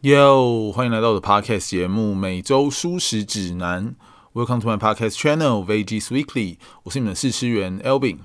[0.00, 3.96] Yo，欢迎来到我的 Podcast 节目《每周舒适指南》。
[4.46, 6.58] Welcome to my Podcast channel，Vegies Weekly。
[6.84, 8.18] 我是你们的试吃员 Elvin。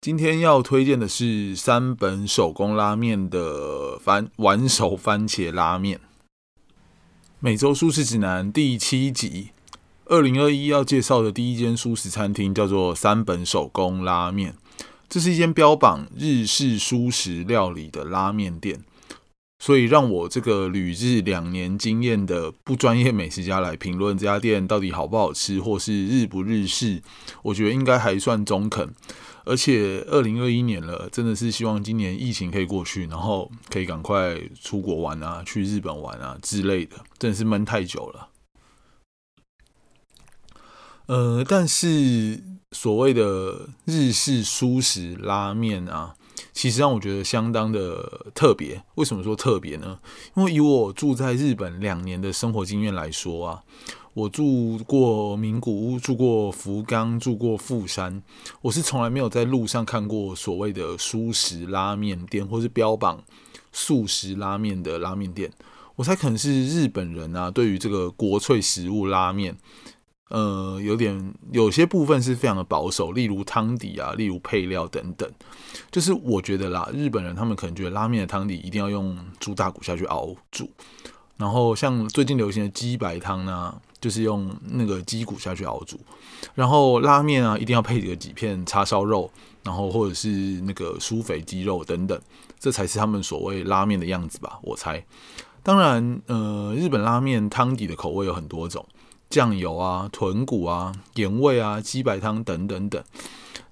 [0.00, 6.00] 今天要推荐的是三本手工拉面的番丸手番茄拉面。
[7.38, 9.50] 每周舒适指南第七集，
[10.06, 14.56] 二零二一要介绍的第一间舒适餐厅叫做三本手工拉面。
[15.08, 18.82] 这是一间标榜日式舒适料理的拉面店。
[19.60, 27.02] 所以让我这个旅日两年经验的不专业美食家来评论这家店到底好不好吃，或是日不日式，
[27.42, 28.88] 我觉得应该还算中肯。
[29.44, 38.28] 而且二零二一年了，真的是希望今年疫情可以过去，然后可以赶快出国玩啊，去日本玩啊之类的，真的是闷太久了。
[41.06, 46.14] 呃，但是所谓的日式舒食拉面啊。
[46.60, 48.82] 其实让我觉得相当的特别。
[48.96, 49.98] 为什么说特别呢？
[50.36, 53.62] 因为以我住在日本两年的生活经验来说啊，
[54.12, 58.22] 我住过名古屋，住过福冈，住过富山，
[58.60, 63.24] 我是从来没有在路上看过所谓的素食拉面店，或是标榜
[63.72, 65.50] 素食拉面的拉面店。
[65.96, 69.56] 我猜可能是日本人啊，对于这个国粹食物拉面。
[70.30, 75.28] 呃，有点有些部分是非常的保守，例如汤底啊，例如配料等等。
[75.90, 80.70] 就是我觉得啦，日本人他们可能觉得拉面的汤底一定要用猪大骨下去熬煮，
[81.36, 85.98] 然后像最近流行的鸡白汤呢，就是用那个鸡骨下去熬煮。
[86.54, 89.28] 然后拉面啊，一定要配个几片叉烧肉，
[89.64, 90.28] 然后或者是
[90.60, 92.16] 那个酥肥鸡肉等等，
[92.60, 94.60] 这才是他们所谓拉面的样子吧？
[94.62, 95.04] 我猜。
[95.62, 98.86] 当然，呃，日本拉面汤底的口味有很多种。
[99.30, 103.02] 酱油啊、豚骨啊、盐味啊、鸡白汤等等等。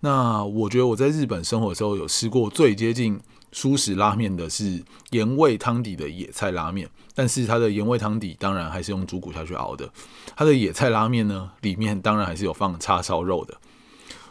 [0.00, 9.91] 那我觉得我在日本生活的时候有吃过最接近舒食拉面的是盐味汤底的野菜拉面，但是它的盐味汤底当然还是用猪骨下去熬的。
[10.37, 13.59] 它的野菜拉面呢，里面当然还是有放叉烧肉的。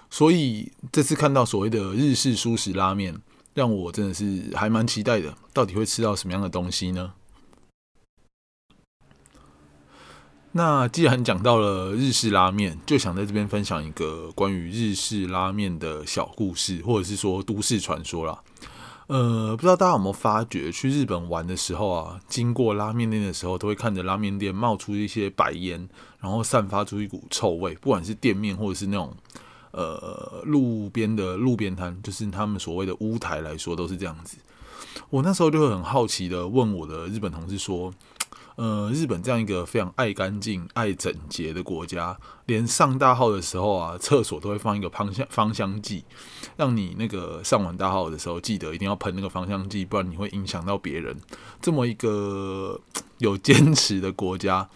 [0.09, 3.13] 所以这次看到所谓的日式舒食拉面，
[3.53, 5.35] 让我真的是还蛮期待的。
[5.51, 7.11] 到底会吃到什么样的东西呢？
[10.53, 18.39] 那既然讲到了日式拉面，就想在这边分享一个关于日式拉面的小故事，或者是说都市传说啦。
[19.05, 25.87] 呃，不知道大家有没有发觉，去日本玩的时候啊，经过拉面店的时候，都会看着拉面店冒出一些白烟，
[26.19, 27.75] 然后散发出一股臭味。
[27.75, 29.15] 不管是店面，或者是那种
[29.71, 34.37] 呃路边的路边摊，就是他们所谓的屋台来说，都是这样子。
[35.09, 37.93] 我那时候就会很好奇的问我的日本同事说。
[38.57, 46.03] 呃，日本这样一个非常爱干净、爱整洁的国家，连上大号的时候啊，厕所都会放一个芳香芳香剂，
[46.55, 51.15] 让你那个上完大号的时候，记得一定要喷那个芳香剂，不然你会影响到别人。
[51.61, 52.81] 这么一个
[53.19, 54.67] 有坚持的国家，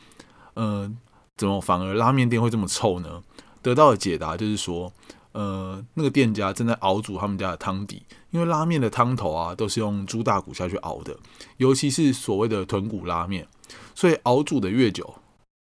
[0.54, 0.88] 呃，
[1.36, 3.24] 怎么反而拉面店会这么臭呢？
[3.64, 4.94] 得到的解答就是说，
[5.32, 11.18] 呃，那个店家正在熬煮他们家的汤底，因为拉面的汤头啊，都是用猪大骨下去熬的，
[11.58, 13.48] 尤其是所谓的豚骨拉面。
[13.96, 15.16] 所以熬煮的越久，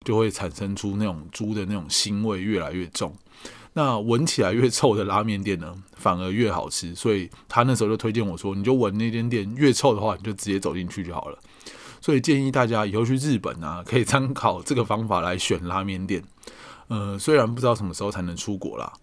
[0.04, 3.14] 就会产生出那种猪的那种腥味越来越重。
[3.74, 6.94] 那闻起来越臭的拉面店呢，反而越好吃。
[6.94, 11.38] 所以他那时候就推荐我说：“你就闻那间店越臭的话，你就直接走进去就好了。”
[12.02, 16.24] 所以建议大家以后去日本啊，可以参考这个方法来选拉面店。
[16.88, 18.94] 呃，虽然不知道什么时候才能出国啦。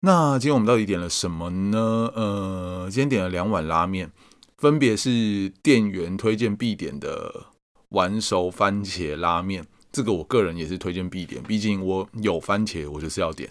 [0.00, 2.10] 那今天我们到底点了什么呢？
[2.14, 4.10] 呃，今天点了两碗拉面。
[4.58, 7.46] 分别是店员推荐必点的
[7.90, 13.50] 完熟番茄拉面，这个我个人也是推荐必点，毕竟我有番茄，我就是要点。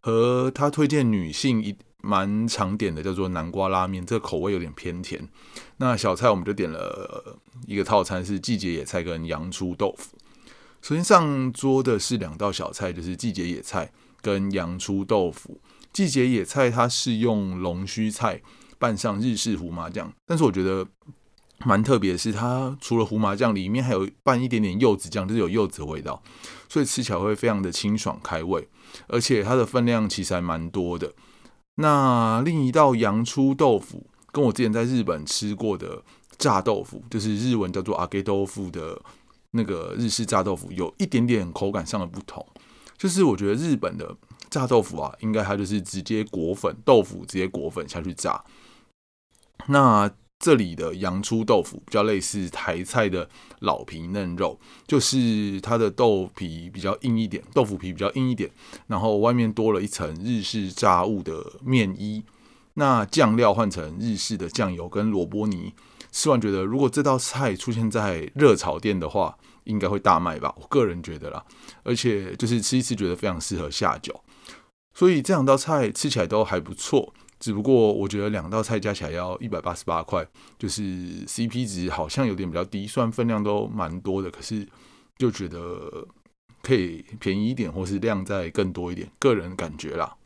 [0.00, 5.28] 和他推荐女性一蛮常点的叫做南瓜拉面，这个口味有点偏甜。
[5.76, 10.16] 那小菜我们就点了一个套餐，是季节野菜跟洋葱豆腐。
[10.80, 13.92] 首先上桌的是两道小菜，就是季节野菜
[14.22, 15.60] 跟洋葱豆腐。
[15.92, 18.40] 季节野菜它是用龙须菜。
[18.80, 20.84] 拌上日式胡麻酱，但是我觉得
[21.66, 26.22] 蛮特别的是，它除了胡麻酱，里面还有拌一点点柚子酱，就是有柚子的味道，
[26.68, 28.66] 所以吃起来会非常的清爽开胃，
[29.06, 31.12] 而且它的分量其实还蛮多的。
[31.74, 36.02] 那另一道洋葱豆腐，跟我之前在日本吃过的
[36.38, 38.98] 炸豆腐，就是日文叫做阿给豆腐的
[39.50, 42.46] 那个日式炸豆腐，有一点点口感上的不同，
[42.96, 44.16] 就是我觉得日本的
[44.48, 48.42] 炸豆腐啊，应该它就是直接裹粉豆腐，直接裹粉下去炸。
[49.66, 53.28] 那这里的洋葱豆腐比较类似台菜的
[53.58, 58.50] 老皮嫩肉，就是它的豆皮比较硬一点，豆腐皮比较硬一点，
[58.86, 62.24] 然后外面多了一层日式炸物的面衣。
[62.74, 65.74] 那酱料换成日式的酱油跟萝卜泥，
[66.10, 70.54] 吃完觉得如果这道菜出现在热炒店的话，应该会大卖吧？
[70.58, 71.44] 我个人觉得啦，
[71.82, 74.18] 而且就是吃一次觉得非常适合下酒，
[74.94, 77.12] 所以这两道菜吃起来都还不错。
[77.40, 80.24] 只不过我觉得两道菜加起来要一百八十八块，
[80.58, 80.82] 就是
[81.26, 84.68] CP 值好像有点比较低，虽然分量都蛮多的，可是
[85.16, 86.06] 就觉得
[86.62, 90.16] 可以便宜一点，或是量再更多一点，个人感觉啦。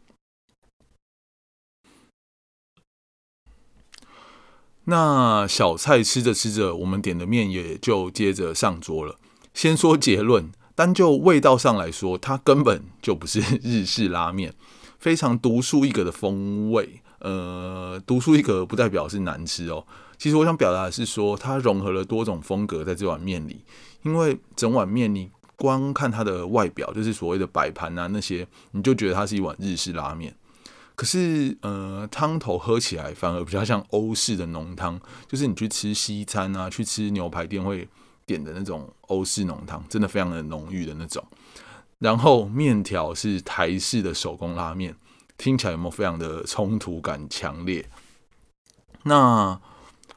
[4.86, 9.18] 那小菜吃着吃着，我们点的面也就接着上桌了。
[9.54, 14.52] 先说结论，单就味道上来说，它根本就不是 日式拉面，
[14.98, 17.00] 非常独树一格的风味。
[17.24, 19.82] 呃，独树一格不代表是难吃哦。
[20.18, 23.64] 其实我想表达的是说，它融合了多种风格在这碗面里。
[24.02, 30.36] 因为整碗面你光看它的外表，就是所谓的摆盘啊那些，你就觉得它是一碗日式拉面。
[30.94, 37.88] 可是，呃，汤头喝起来反而比较像欧式的浓汤，就是你去吃西餐啊，去吃牛排店会
[38.26, 41.24] 点的那种欧式浓汤，真的非常的浓郁的那种。
[41.98, 44.94] 然后面条是台式的手工拉面。
[45.36, 47.88] 听起来有没有非常的冲突感强烈？
[49.04, 49.60] 那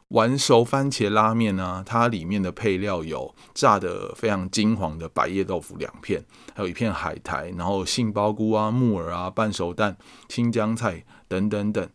[0.10, 1.84] 完熟番茄拉面呢？
[1.86, 6.24] 它里面的配料有炸的非常金黄的百叶豆腐两片，
[6.56, 9.98] 还有一片海苔，然后杏鲍菇啊、木耳啊、半熟蛋、
[10.30, 11.90] 青江菜等等等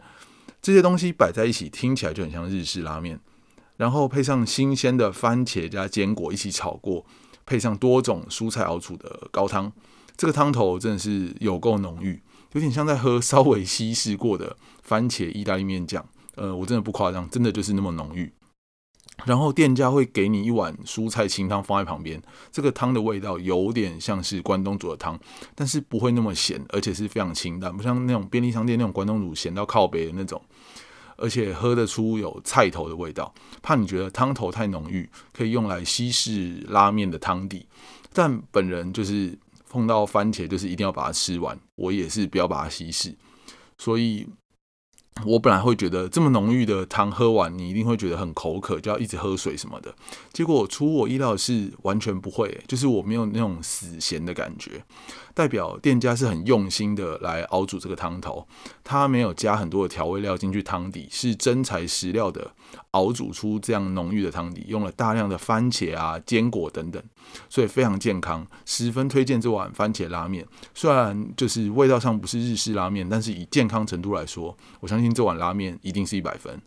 [0.61, 3.19] 这些东西摆在一起，听起来就很像日式拉面。
[3.79, 7.07] 然后配上新鲜的番茄加坚果一起炒过，
[7.47, 9.73] 配上多种蔬菜熬煮的高汤，
[10.19, 12.23] 这个汤头真的是有够浓郁。
[12.53, 18.33] 有点像在喝稍微稀释过的番茄意大利面酱，呃，我真的不夸张，真的就是那么浓郁。
[19.25, 22.21] 然后店家会给你一碗蔬菜清汤放在旁边，
[22.51, 25.19] 这个汤的味道有点像是关东煮的汤，
[25.55, 30.43] 但是不会那么咸，而且是非常清淡，不像那种便利商店那种关东煮咸到靠北的那种，
[31.17, 33.33] 而且喝得出有菜头的味道。
[33.63, 37.67] 怕你觉得汤头太浓郁，可以用来稀释拉面的汤底，
[38.13, 39.39] 但本人就是。
[39.73, 43.17] 碰到番茄就是一定要把它吃完，我也是不要把它稀释，
[43.79, 44.29] 所以
[45.25, 49.95] 我本来会觉得这么浓郁的汤喝完，你一定会觉得很口渴，就要一直喝水什么的。
[50.31, 54.85] 结果出我意料的是完全不会，就是我没有那种死咸的感觉。
[55.35, 58.47] 代表店家是很用心的来熬煮这个汤头，
[58.85, 62.53] 它没有加很多的调味料进去汤底，是真材实料的
[62.93, 67.03] 熬煮出这样浓郁的汤底，用了大量的番茄啊、坚果等等，
[67.49, 70.47] 所以非常健康，十分推荐这碗番茄拉面。
[70.75, 76.61] 虽然就是味道上不是日式拉面，但是以健康程度来说，我相信这碗拉面一定是一百分。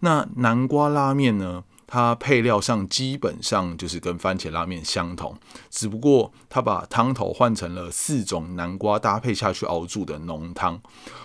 [0.00, 1.64] 那南瓜拉面呢？
[1.92, 5.36] 它配料上基本上就是跟番茄拉面相同，
[5.68, 10.80] 只不过它把汤头换成了四种南瓜搭配下去熬煮的浓汤，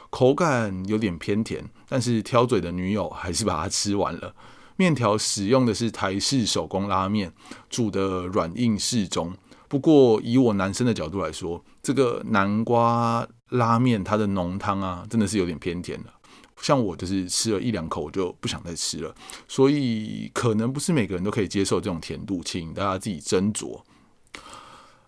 [0.10, 4.34] 口感有点偏甜，但是挑嘴的女友还是把它吃完了。
[4.76, 7.32] 面条使用的是台式手工拉面，
[7.70, 9.36] 煮的软硬适中。
[9.68, 16.15] 不过以我男生的角度来说，这个南瓜拉面它的浓汤啊，真的是有点偏甜了。
[16.62, 19.14] 像我就是吃了一两口我就不想再吃了，
[19.48, 23.82] 所以可能不是每个人都可以接受这种甜度，请大家自己斟酌。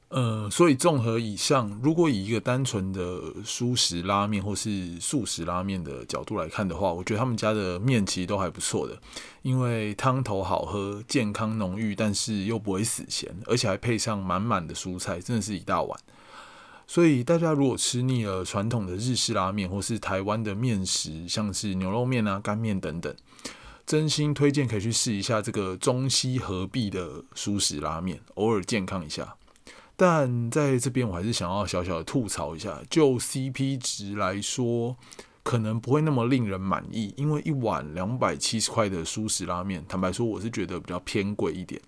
[0.10, 8.98] 呃，所以综合以上，如果以一个单纯的素食拉面或是素食拉面的角度来看的话，我觉得他们家的面其实都还不错的，
[9.42, 16.00] 因为汤头好喝、健康浓郁，但是又不会死咸，而且还配上满满的蔬菜，真的是一大碗。
[16.88, 23.14] 所以大家如果吃腻了传统的日式拉面，或是台湾的面食，像是牛肉面啊、干面等等，
[23.86, 29.36] 真心推荐可以去试一下这个中西合璧的素食拉面，偶尔健康一下。
[29.98, 34.96] 但在这边我还是想要小小的吐槽一下，就 CP 值来说，
[35.44, 41.82] 可能不会那么令人满意，因为一碗两百七十块的素食拉面，坦白说我是觉得比较偏贵一点。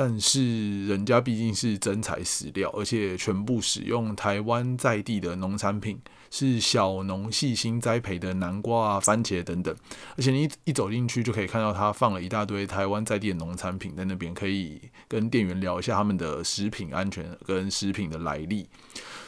[0.00, 6.00] 但是人家毕竟是真材实料，而且全部使用台湾在地的农产品，
[6.30, 9.74] 是小农细心栽培的南瓜啊、番茄等等。
[10.16, 18.68] 而且你一一走进去就可以看到，他放了一大堆台湾在地的农产品在那边，可以跟店员聊一下他们的食品安全跟食品的来历。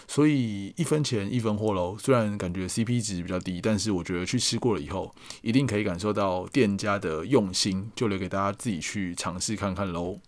[0.06, 1.96] 所以一分钱一分货喽。
[1.98, 5.12] 虽然感觉 CP 值比较低，但是我觉得去吃过了以后，
[5.42, 10.20] 一定可以感受到店家的用心，就留给大家自己去尝试看看喽。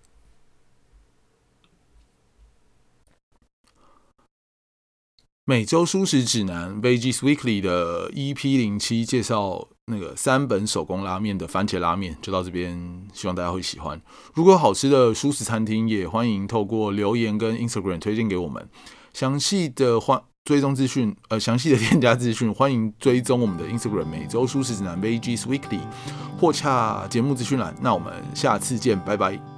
[5.53, 14.01] 每周舒食指南 vegies Weekly 的 EP 零七介绍那个三本手工拉面的番茄拉面，就到这边，希望大家会喜欢。
[14.33, 18.67] 如果好吃的舒食餐厅，也欢迎透过留言跟 Instagram 推荐给我们。
[19.13, 25.81] 详细的话追踪资讯，呃，详细的店家资讯，欢迎追踪我们的 Instagram 每周舒适指南 vegies Weekly
[26.41, 27.77] 或洽节目资讯栏。
[27.83, 29.52] 那我们下次见，拜拜。